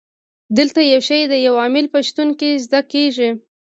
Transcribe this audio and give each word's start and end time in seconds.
دلته 0.57 0.79
یو 0.91 1.01
شی 1.07 1.21
د 1.27 1.33
یو 1.45 1.53
عامل 1.61 1.85
په 1.93 1.99
شتون 2.07 2.29
کې 2.39 2.49
زده 2.65 2.79
کیږي. 2.91 3.29